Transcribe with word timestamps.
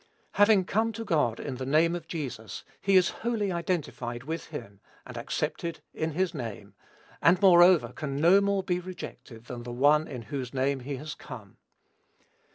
Having 0.31 0.65
come 0.65 0.91
to 0.93 1.05
God 1.05 1.39
"in 1.39 1.57
the 1.57 1.63
name 1.67 1.93
of 1.95 2.07
Jesus," 2.07 2.63
he 2.81 2.95
is 2.95 3.09
wholly 3.21 3.51
identified 3.51 4.23
with 4.23 4.45
him, 4.47 4.79
and 5.05 5.15
accepted 5.15 5.79
in 5.93 6.13
his 6.13 6.33
name, 6.33 6.73
and, 7.21 7.39
moreover, 7.39 7.89
can 7.89 8.15
no 8.17 8.41
more 8.41 8.63
be 8.63 8.79
rejected 8.79 9.45
than 9.45 9.61
the 9.61 9.71
One 9.71 10.07
in 10.07 10.23
whose 10.23 10.55
name 10.55 10.79
he 10.79 10.95
has 10.95 11.13
come. 11.13 11.57